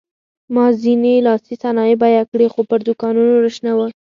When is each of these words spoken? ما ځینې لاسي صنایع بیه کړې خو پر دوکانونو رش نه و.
ما 0.53 0.65
ځینې 0.81 1.13
لاسي 1.27 1.55
صنایع 1.61 1.95
بیه 2.01 2.23
کړې 2.31 2.47
خو 2.53 2.61
پر 2.69 2.79
دوکانونو 2.87 3.33
رش 3.45 3.57
نه 3.65 3.71
و. 3.77 3.79